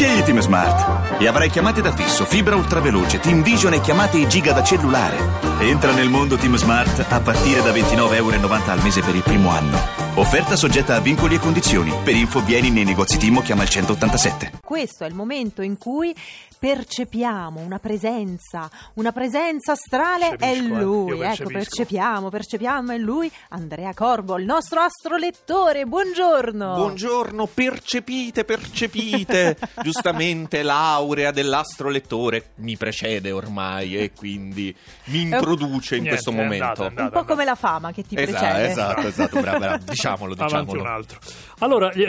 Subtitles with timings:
[0.00, 4.54] Scegli Team Smart e avrai chiamate da fisso, fibra ultraveloce, Team Vision e chiamate giga
[4.54, 5.18] da cellulare.
[5.58, 8.34] Entra nel mondo Team Smart a partire da 29,90 euro
[8.64, 9.76] al mese per il primo anno.
[10.14, 11.92] Offerta soggetta a vincoli e condizioni.
[12.02, 14.52] Per info vieni nei negozi Team o chiama il 187.
[14.64, 16.14] Questo è il momento in cui
[16.60, 20.82] percepiamo una presenza, una presenza astrale, è Percepisco, eh.
[20.82, 26.74] lui, Io ecco, percepiamo, percepiamo, è lui, Andrea Corbo, il nostro astrolettore, buongiorno.
[26.74, 29.56] Buongiorno, percepite, percepite.
[29.90, 34.74] Giustamente l'aurea dell'astrolettore mi precede ormai e quindi
[35.06, 36.64] mi introduce in Niente, questo è momento.
[36.64, 37.04] andata, è andata.
[37.04, 38.68] Un po' come la fama che ti Esatto, precede.
[38.70, 39.84] esatto, esatto, bravo, bravo.
[39.90, 40.84] Diciamolo, diciamolo.
[40.84, 41.18] altro.
[41.58, 42.04] Allora, gli,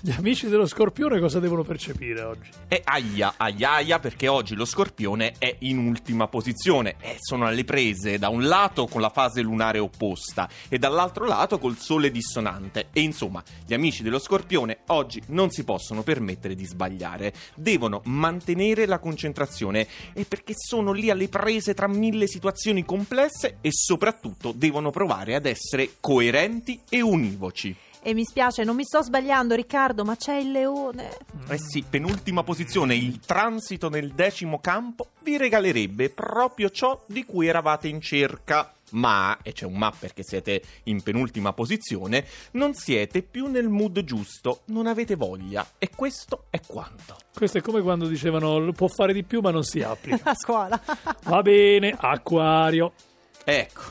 [0.00, 2.50] gli amici dello Scorpione cosa devono percepire oggi?
[2.68, 6.96] E aia, aia, aia, perché oggi lo scorpione è in ultima posizione.
[7.00, 11.58] E sono alle prese da un lato con la fase lunare opposta e dall'altro lato
[11.58, 12.88] col sole dissonante.
[12.92, 17.11] E insomma, gli amici dello scorpione oggi non si possono permettere di sbagliare.
[17.54, 23.70] Devono mantenere la concentrazione e perché sono lì alle prese tra mille situazioni complesse e
[23.72, 27.74] soprattutto devono provare ad essere coerenti e univoci.
[28.04, 31.18] E mi spiace, non mi sto sbagliando Riccardo, ma c'è il leone.
[31.48, 37.46] Eh sì, penultima posizione, il transito nel decimo campo vi regalerebbe proprio ciò di cui
[37.46, 38.72] eravate in cerca.
[38.92, 44.02] Ma, e c'è un ma perché siete in penultima posizione, non siete più nel mood
[44.04, 45.66] giusto, non avete voglia.
[45.78, 47.16] E questo è quanto.
[47.34, 50.30] Questo è come quando dicevano può fare di più ma non si applica.
[50.30, 50.80] A scuola.
[51.24, 52.92] Va bene, acquario.
[53.44, 53.82] Ecco,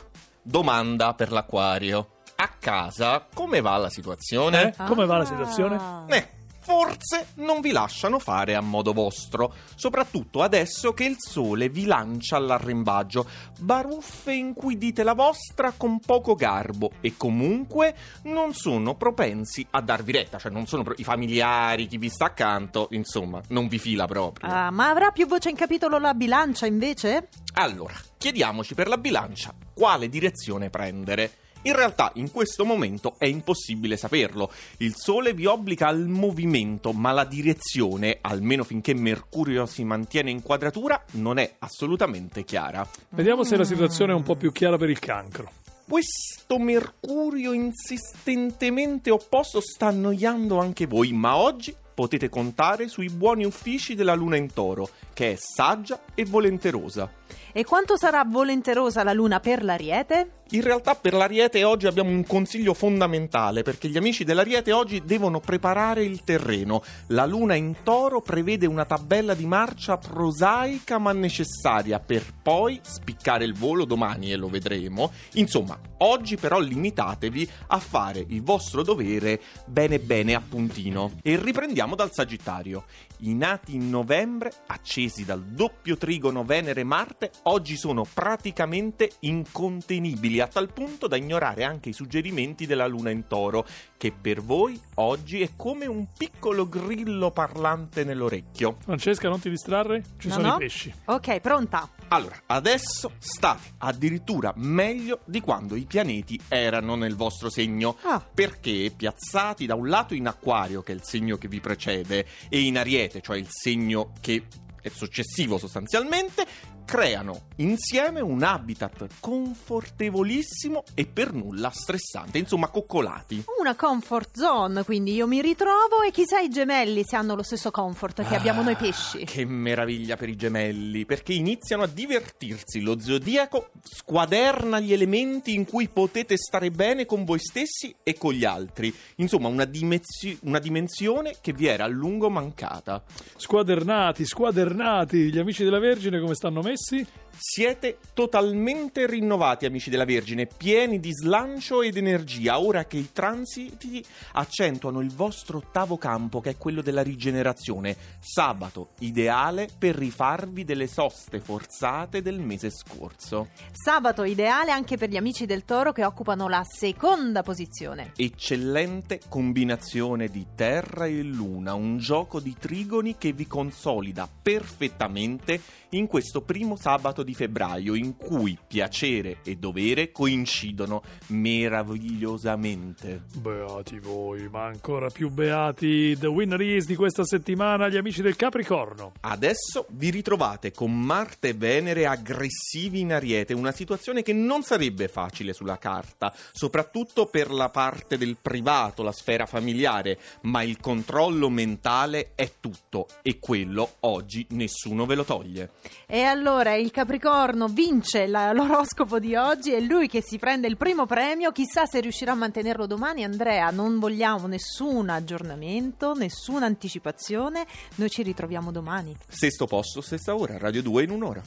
[0.42, 2.08] domanda per l'acquario.
[2.36, 4.74] A casa come va la situazione?
[4.76, 4.84] Eh?
[4.84, 5.76] Come va la situazione?
[5.76, 6.04] Ah.
[6.08, 6.28] Eh,
[6.62, 12.36] forse non vi lasciano fare a modo vostro, soprattutto adesso che il sole vi lancia
[12.36, 13.26] all'arrembaggio,
[13.58, 19.80] baruffe in cui dite la vostra con poco garbo e comunque non sono propensi a
[19.80, 23.78] darvi retta, cioè non sono pro- i familiari, chi vi sta accanto, insomma, non vi
[23.78, 24.48] fila proprio.
[24.48, 27.28] Ah, ma avrà più voce in capitolo la bilancia invece?
[27.54, 31.32] Allora, chiediamoci per la bilancia quale direzione prendere.
[31.64, 34.50] In realtà in questo momento è impossibile saperlo.
[34.78, 40.42] Il Sole vi obbliga al movimento, ma la direzione, almeno finché Mercurio si mantiene in
[40.42, 42.84] quadratura, non è assolutamente chiara.
[43.10, 45.52] Vediamo se la situazione è un po' più chiara per il cancro.
[45.86, 53.94] Questo Mercurio insistentemente opposto sta annoiando anche voi, ma oggi potete contare sui buoni uffici
[53.94, 57.08] della Luna in Toro, che è saggia e volenterosa.
[57.52, 60.41] E quanto sarà volenterosa la luna per l'ariete?
[60.50, 65.40] In realtà per l'Ariete oggi abbiamo un consiglio fondamentale perché gli amici dell'Ariete oggi devono
[65.40, 66.82] preparare il terreno.
[67.06, 73.46] La luna in toro prevede una tabella di marcia prosaica ma necessaria per poi spiccare
[73.46, 75.10] il volo domani e lo vedremo.
[75.34, 81.12] Insomma, oggi però limitatevi a fare il vostro dovere bene bene a puntino.
[81.22, 82.84] E riprendiamo dal Sagittario.
[83.20, 90.72] I nati in novembre, accesi dal doppio trigono Venere-Marte, oggi sono praticamente incontenibili a tal
[90.72, 93.66] punto da ignorare anche i suggerimenti della Luna in Toro,
[93.96, 98.76] che per voi oggi è come un piccolo grillo parlante nell'orecchio.
[98.80, 100.02] Francesca, non ti distrarre?
[100.18, 100.54] Ci No, sono no?
[100.54, 100.92] i pesci.
[101.06, 101.88] Ok, pronta.
[102.08, 107.96] Allora, adesso state addirittura meglio di quando i pianeti erano nel vostro segno.
[108.02, 108.20] Ah.
[108.22, 112.60] Perché piazzati da un lato in Acquario, che è il segno che vi precede, e
[112.60, 114.44] in Ariete, cioè il segno che
[114.82, 116.44] è successivo sostanzialmente,
[116.84, 123.44] creano insieme un habitat confortevolissimo e per nulla stressante, insomma coccolati.
[123.60, 127.70] Una comfort zone, quindi io mi ritrovo e chissà i gemelli se hanno lo stesso
[127.70, 129.22] comfort che abbiamo noi pesci.
[129.22, 132.80] Ah, Che meraviglia per i gemelli, perché iniziano a divertirsi.
[132.80, 138.32] Lo zodiaco squaderna gli elementi in cui potete stare bene con voi stessi e con
[138.32, 138.92] gli altri.
[139.16, 143.02] Insomma, una, dimezzi- una dimensione che vi era a lungo mancata.
[143.36, 144.70] Squadernati, squadernati.
[144.74, 147.06] Gli amici della Vergine come stanno messi?
[147.34, 154.04] Siete totalmente rinnovati, amici della Vergine, pieni di slancio ed energia, ora che i transiti
[154.32, 157.96] accentuano il vostro ottavo campo, che è quello della rigenerazione.
[158.20, 163.48] Sabato, ideale per rifarvi delle soste forzate del mese scorso.
[163.72, 168.12] Sabato ideale anche per gli amici del toro che occupano la seconda posizione.
[168.16, 174.28] Eccellente combinazione di terra e luna, un gioco di trigoni che vi consolida
[174.62, 175.60] perfettamente
[175.90, 183.24] in questo primo sabato di febbraio in cui piacere e dovere coincidono meravigliosamente.
[183.34, 188.36] Beati voi, ma ancora più beati The Winner is di questa settimana, gli amici del
[188.36, 189.12] Capricorno.
[189.20, 195.08] Adesso vi ritrovate con Marte e Venere aggressivi in Ariete, una situazione che non sarebbe
[195.08, 201.50] facile sulla carta, soprattutto per la parte del privato, la sfera familiare, ma il controllo
[201.50, 205.70] mentale è tutto e quello oggi nessuno ve lo toglie.
[206.06, 210.76] E allora il Capricorno vince la- l'oroscopo di oggi, è lui che si prende il
[210.76, 213.24] primo premio, chissà se riuscirà a mantenerlo domani.
[213.24, 217.66] Andrea, non vogliamo nessun aggiornamento, nessuna anticipazione,
[217.96, 219.16] noi ci ritroviamo domani.
[219.26, 221.40] Sesto posto, stessa ora, Radio 2 in un'ora.